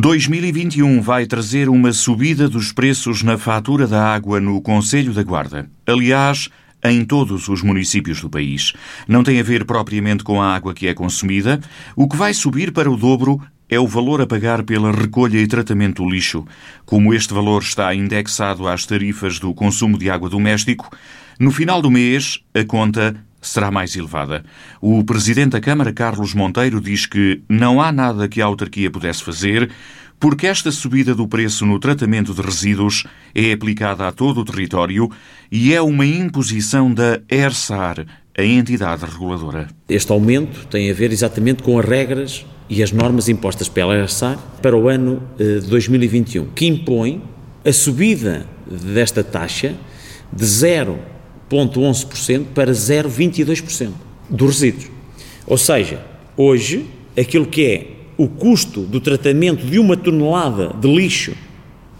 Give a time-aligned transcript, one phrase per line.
[0.00, 5.68] 2021 vai trazer uma subida dos preços na fatura da água no Conselho da Guarda.
[5.84, 6.48] Aliás,
[6.84, 8.74] em todos os municípios do país.
[9.08, 11.60] Não tem a ver propriamente com a água que é consumida.
[11.96, 15.48] O que vai subir para o dobro é o valor a pagar pela recolha e
[15.48, 16.46] tratamento do lixo.
[16.86, 20.96] Como este valor está indexado às tarifas do consumo de água doméstico,
[21.40, 24.44] no final do mês a conta será mais elevada.
[24.80, 29.22] O presidente da Câmara, Carlos Monteiro, diz que não há nada que a autarquia pudesse
[29.22, 29.70] fazer
[30.20, 35.08] porque esta subida do preço no tratamento de resíduos é aplicada a todo o território
[35.50, 38.04] e é uma imposição da ERSAR,
[38.36, 39.68] a entidade reguladora.
[39.88, 44.36] Este aumento tem a ver exatamente com as regras e as normas impostas pela ERSAR
[44.60, 47.22] para o ano de 2021, que impõe
[47.64, 49.74] a subida desta taxa
[50.32, 50.98] de 0
[51.50, 53.90] 0,11% para 0,22%
[54.28, 54.90] dos resíduos.
[55.46, 56.00] Ou seja,
[56.36, 56.86] hoje,
[57.18, 61.34] aquilo que é o custo do tratamento de uma tonelada de lixo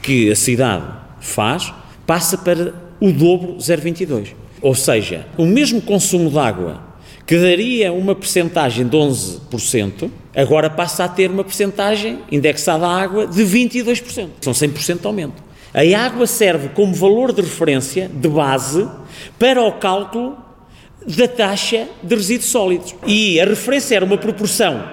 [0.00, 0.86] que a cidade
[1.20, 1.72] faz,
[2.06, 4.28] passa para o dobro 0,22.
[4.62, 6.94] Ou seja, o mesmo consumo de água
[7.26, 13.26] que daria uma percentagem de 11%, agora passa a ter uma percentagem indexada à água
[13.26, 14.28] de 22%.
[14.42, 15.42] São 100% de aumento.
[15.74, 18.88] A água serve como valor de referência, de base,
[19.36, 20.36] para o cálculo
[21.04, 22.94] da taxa de resíduos sólidos.
[23.04, 24.84] E a referência era uma proporção,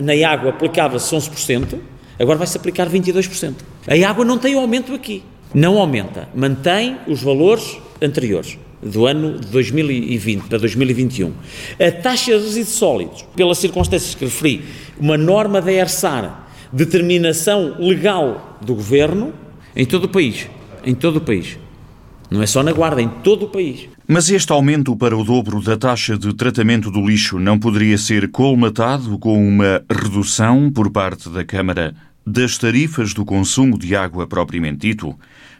[0.00, 1.80] na água aplicava-se 11%,
[2.16, 3.54] agora vai-se aplicar 22%.
[3.88, 9.48] A água não tem aumento aqui, não aumenta, mantém os valores anteriores do ano de
[9.48, 11.32] 2020 para 2021.
[11.80, 14.64] A taxa de resíduos sólidos, pelas circunstâncias que referi,
[14.96, 19.32] uma norma da ERSAR, determinação legal do Governo,
[19.78, 20.48] em todo o país.
[20.84, 21.56] Em todo o país.
[22.28, 23.88] Não é só na Guarda, em todo o país.
[24.08, 28.28] Mas este aumento para o dobro da taxa de tratamento do lixo não poderia ser
[28.30, 31.94] colmatado com uma redução por parte da Câmara
[32.26, 35.16] das tarifas do consumo de água propriamente dito?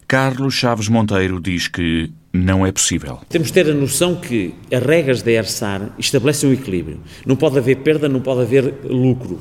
[0.07, 3.21] Carlos Chaves Monteiro diz que não é possível.
[3.29, 7.01] Temos de ter a noção que as regras da ERSAR estabelecem um equilíbrio.
[7.25, 9.39] Não pode haver perda, não pode haver lucro.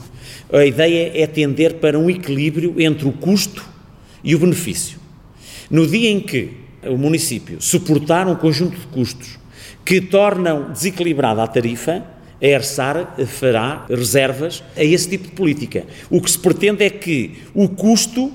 [0.54, 3.77] A ideia é tender para um equilíbrio entre o custo
[4.28, 5.00] e o benefício.
[5.72, 6.52] No dia em que
[6.84, 9.40] o município suportar um conjunto de custos
[9.86, 12.04] que tornam desequilibrada a tarifa,
[12.42, 15.86] a ERSAR fará reservas a esse tipo de política.
[16.10, 18.34] O que se pretende é que o custo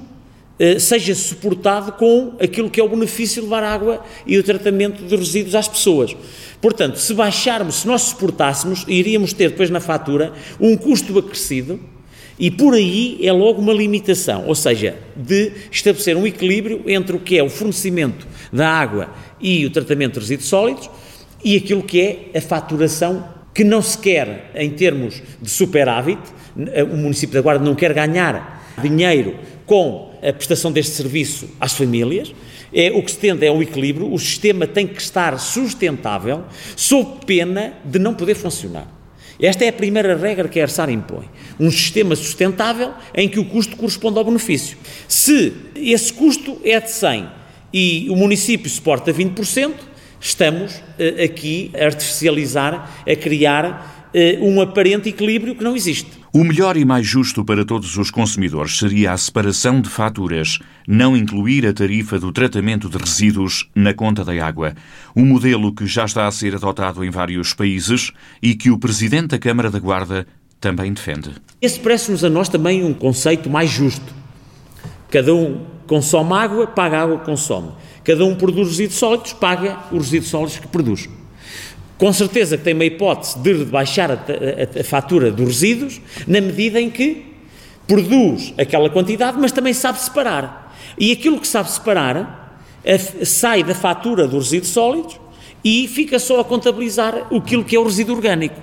[0.59, 5.05] eh, seja suportado com aquilo que é o benefício de levar água e o tratamento
[5.05, 6.17] de resíduos às pessoas.
[6.59, 11.79] Portanto, se baixarmos, se nós suportássemos, iríamos ter depois na fatura um custo acrescido
[12.43, 17.21] e por aí é logo uma limitação, ou seja, de estabelecer um equilíbrio entre o
[17.21, 19.11] que é o fornecimento da água
[19.41, 20.91] e o tratamento de resíduos sólidos
[21.45, 26.21] e aquilo que é a faturação que não se quer em termos de superávit,
[26.91, 32.35] o município da Guarda não quer ganhar dinheiro com a prestação deste serviço às famílias,
[32.75, 36.43] é, o que se tende é um equilíbrio, o sistema tem que estar sustentável,
[36.75, 39.02] sob pena de não poder funcionar.
[39.43, 41.29] Esta é a primeira regra que a ERSAR impõe.
[41.59, 44.79] Um sistema sustentável em que o custo corresponde ao benefício.
[45.09, 47.29] Se esse custo é de 100
[47.73, 49.75] e o município suporta 20%,
[50.21, 54.02] estamos uh, aqui a artificializar, a criar
[54.41, 56.11] um aparente equilíbrio que não existe.
[56.33, 61.17] O melhor e mais justo para todos os consumidores seria a separação de faturas, não
[61.17, 64.75] incluir a tarifa do tratamento de resíduos na conta da água.
[65.15, 68.13] Um modelo que já está a ser adotado em vários países
[68.43, 70.27] e que o Presidente da Câmara da Guarda
[70.61, 71.33] também defende.
[71.61, 74.15] Esse parece-nos a nós também um conceito mais justo.
[75.11, 77.73] Cada um consome água, paga a água que consome.
[78.05, 81.09] Cada um produz resíduos sólidos, paga os resíduos sólidos que produz.
[82.03, 86.41] Com certeza que tem uma hipótese de baixar a, a, a fatura dos resíduos, na
[86.41, 87.27] medida em que
[87.87, 90.77] produz aquela quantidade, mas também sabe separar.
[90.99, 95.21] E aquilo que sabe separar a, sai da fatura dos resíduos sólidos
[95.65, 98.61] e fica só a contabilizar aquilo que é o resíduo orgânico.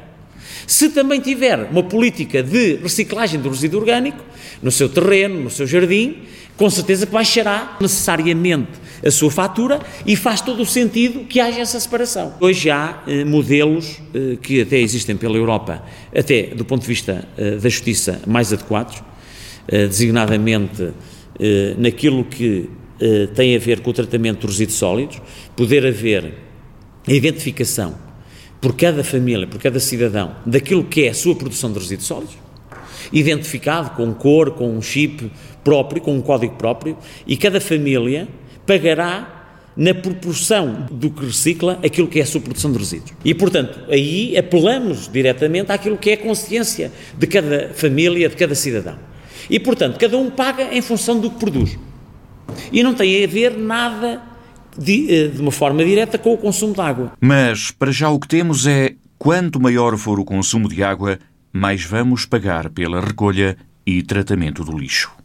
[0.68, 4.22] Se também tiver uma política de reciclagem do resíduo orgânico,
[4.62, 6.24] no seu terreno, no seu jardim,
[6.60, 8.72] com certeza que baixará necessariamente
[9.04, 12.34] a sua fatura e faz todo o sentido que haja essa separação.
[12.42, 15.82] Hoje há eh, modelos eh, que até existem pela Europa,
[16.14, 19.02] até do ponto de vista eh, da justiça, mais adequados,
[19.70, 20.92] eh, designadamente
[21.40, 22.70] eh, naquilo que
[23.00, 25.22] eh, tem a ver com o tratamento dos resíduos sólidos,
[25.56, 26.34] poder haver
[27.08, 27.96] a identificação
[28.60, 32.49] por cada família, por cada cidadão, daquilo que é a sua produção de resíduos sólidos,
[33.12, 35.31] identificado com cor, com um chip
[35.63, 38.28] próprio, com um código próprio, e cada família
[38.66, 39.40] pagará
[39.75, 43.13] na proporção do que recicla aquilo que é a sua produção de resíduos.
[43.24, 48.54] E, portanto, aí apelamos diretamente àquilo que é a consciência de cada família, de cada
[48.56, 48.98] cidadão.
[49.50, 51.80] E, portanto, cada um paga em função do que produz.
[52.72, 54.22] E não tem a ver nada
[54.78, 57.13] de, eh, de uma forma direta com o consumo de água.
[57.22, 61.19] Mas, para já, o que temos é quanto maior for o consumo de água,
[61.51, 65.19] mais vamos pagar pela recolha e tratamento do lixo.